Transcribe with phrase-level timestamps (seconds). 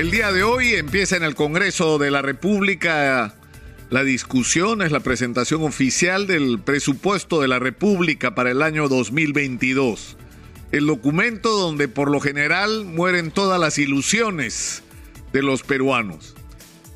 [0.00, 3.34] El día de hoy empieza en el Congreso de la República
[3.90, 10.16] la discusión, es la presentación oficial del presupuesto de la República para el año 2022.
[10.72, 14.82] El documento donde por lo general mueren todas las ilusiones
[15.34, 16.34] de los peruanos.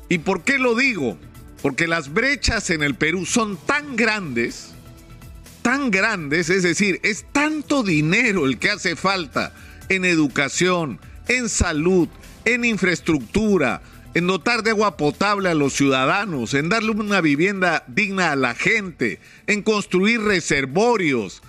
[0.09, 1.15] ¿Y por qué lo digo?
[1.61, 4.73] Porque las brechas en el Perú son tan grandes,
[5.61, 9.53] tan grandes, es decir, es tanto dinero el que hace falta
[9.89, 12.09] en educación, en salud,
[12.45, 13.81] en infraestructura,
[14.13, 18.55] en dotar de agua potable a los ciudadanos, en darle una vivienda digna a la
[18.55, 21.41] gente, en construir reservorios.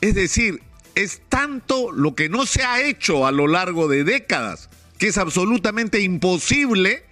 [0.00, 0.60] Es decir,
[0.94, 4.68] es tanto lo que no se ha hecho a lo largo de décadas
[5.02, 7.02] que es absolutamente imposible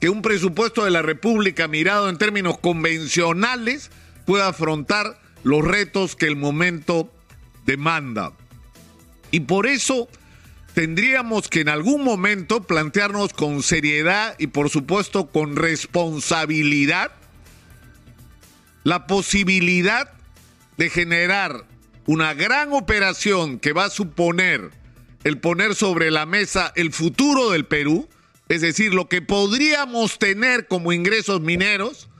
[0.00, 3.90] que un presupuesto de la República mirado en términos convencionales
[4.24, 7.12] pueda afrontar los retos que el momento
[7.66, 8.32] demanda.
[9.30, 10.08] Y por eso
[10.74, 17.12] tendríamos que en algún momento plantearnos con seriedad y por supuesto con responsabilidad
[18.82, 20.12] la posibilidad
[20.76, 21.64] de generar
[22.06, 24.70] una gran operación que va a suponer
[25.22, 28.08] el poner sobre la mesa el futuro del Perú,
[28.48, 32.10] es decir, lo que podríamos tener como ingresos mineros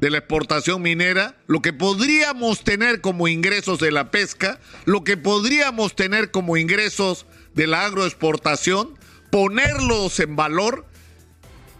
[0.00, 5.18] de la exportación minera, lo que podríamos tener como ingresos de la pesca, lo que
[5.18, 8.98] podríamos tener como ingresos de la agroexportación,
[9.30, 10.86] ponerlos en valor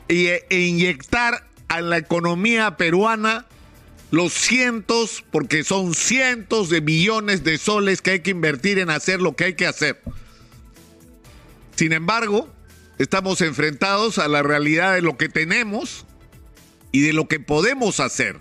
[0.08, 3.46] e, inyectar a la economía peruana
[4.10, 9.20] los cientos, porque son cientos de millones de soles que hay que invertir en hacer
[9.20, 10.02] lo que hay que hacer.
[11.76, 12.52] Sin embargo,
[12.98, 16.04] estamos enfrentados a la realidad de lo que tenemos
[16.92, 18.38] y de lo que podemos hacer.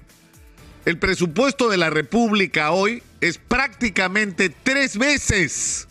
[0.86, 5.88] El presupuesto de la República hoy es prácticamente tres veces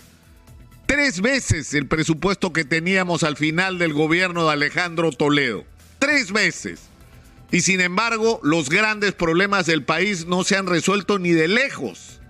[0.89, 5.67] tres veces el presupuesto que teníamos al final del gobierno de Alejandro Toledo.
[5.99, 6.81] Tres veces.
[7.53, 12.21] Y sin embargo, los grandes problemas del país no se han resuelto ni de lejos.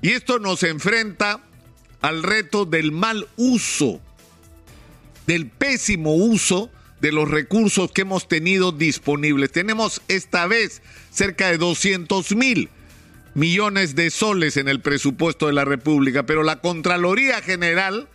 [0.00, 1.40] Y esto nos enfrenta
[2.02, 4.00] al reto del mal uso,
[5.26, 6.70] del pésimo uso
[7.06, 9.52] de los recursos que hemos tenido disponibles.
[9.52, 12.68] Tenemos esta vez cerca de 200 mil
[13.32, 18.08] millones de soles en el presupuesto de la República, pero la Contraloría General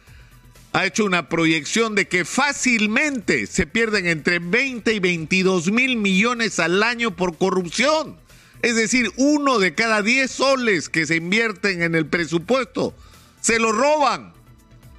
[0.74, 6.60] ha hecho una proyección de que fácilmente se pierden entre 20 y 22 mil millones
[6.60, 8.18] al año por corrupción.
[8.62, 12.94] Es decir, uno de cada 10 soles que se invierten en el presupuesto
[13.40, 14.34] se lo roban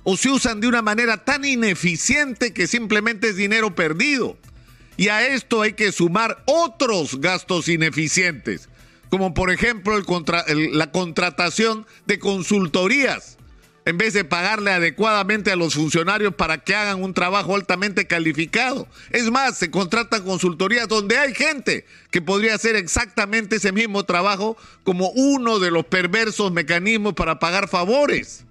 [0.05, 4.37] o se usan de una manera tan ineficiente que simplemente es dinero perdido.
[4.97, 8.69] Y a esto hay que sumar otros gastos ineficientes
[9.13, 10.03] como por ejemplo
[10.73, 13.37] la contratación de consultorías,
[13.85, 18.89] en vez de pagarle adecuadamente a los funcionarios para que hagan un trabajo altamente calificado.
[19.11, 24.57] Es más, se contratan consultorías donde hay gente que podría hacer exactamente ese mismo trabajo
[24.83, 28.47] como uno de los perversos mecanismos para pagar favores.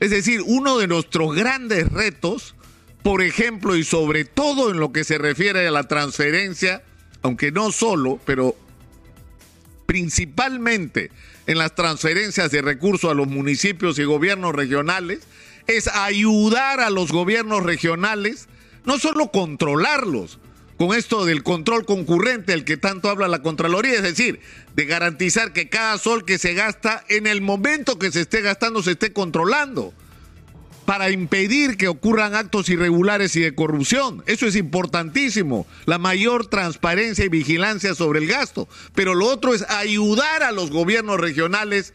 [0.00, 2.54] Es decir, uno de nuestros grandes retos,
[3.02, 6.82] por ejemplo, y sobre todo en lo que se refiere a la transferencia,
[7.22, 8.56] aunque no solo, pero
[9.86, 11.10] principalmente
[11.46, 15.20] en las transferencias de recursos a los municipios y gobiernos regionales,
[15.66, 18.48] es ayudar a los gobiernos regionales,
[18.84, 20.38] no solo controlarlos,
[20.76, 24.40] con esto del control concurrente al que tanto habla la Contraloría, es decir,
[24.74, 28.82] de garantizar que cada sol que se gasta en el momento que se esté gastando
[28.82, 29.92] se esté controlando
[30.84, 34.22] para impedir que ocurran actos irregulares y de corrupción.
[34.26, 38.68] Eso es importantísimo, la mayor transparencia y vigilancia sobre el gasto.
[38.94, 41.94] Pero lo otro es ayudar a los gobiernos regionales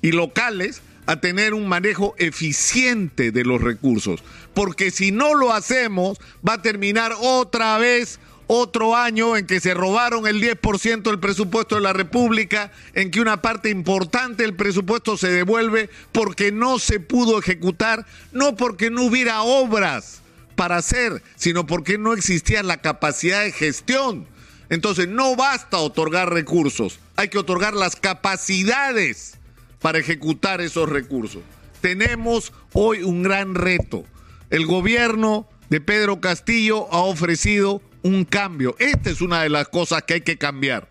[0.00, 4.22] y locales a tener un manejo eficiente de los recursos.
[4.54, 9.72] Porque si no lo hacemos, va a terminar otra vez otro año en que se
[9.72, 15.16] robaron el 10% del presupuesto de la República, en que una parte importante del presupuesto
[15.16, 20.20] se devuelve porque no se pudo ejecutar, no porque no hubiera obras
[20.54, 24.26] para hacer, sino porque no existía la capacidad de gestión.
[24.68, 29.38] Entonces no basta otorgar recursos, hay que otorgar las capacidades
[29.82, 31.42] para ejecutar esos recursos.
[31.80, 34.04] Tenemos hoy un gran reto.
[34.48, 38.76] El gobierno de Pedro Castillo ha ofrecido un cambio.
[38.78, 40.88] Esta es una de las cosas que hay que cambiar.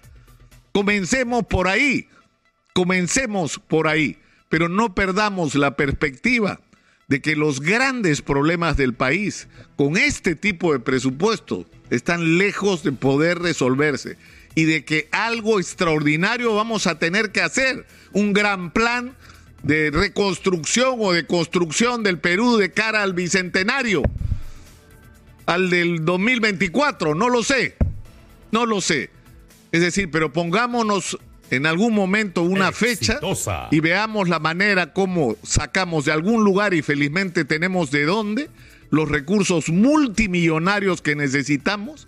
[0.73, 2.07] Comencemos por ahí,
[2.73, 4.17] comencemos por ahí,
[4.49, 6.59] pero no perdamos la perspectiva
[7.07, 12.93] de que los grandes problemas del país con este tipo de presupuesto están lejos de
[12.93, 14.17] poder resolverse
[14.55, 19.15] y de que algo extraordinario vamos a tener que hacer, un gran plan
[19.63, 24.03] de reconstrucción o de construcción del Perú de cara al bicentenario
[25.45, 27.75] al del 2024, no lo sé,
[28.51, 29.09] no lo sé.
[29.71, 31.17] Es decir, pero pongámonos
[31.49, 33.19] en algún momento una fecha
[33.71, 38.49] y veamos la manera como sacamos de algún lugar y felizmente tenemos de dónde
[38.89, 42.07] los recursos multimillonarios que necesitamos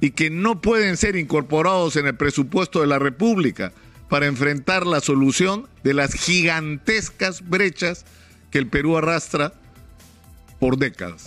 [0.00, 3.72] y que no pueden ser incorporados en el presupuesto de la República
[4.08, 8.04] para enfrentar la solución de las gigantescas brechas
[8.50, 9.54] que el Perú arrastra
[10.58, 11.16] por décadas.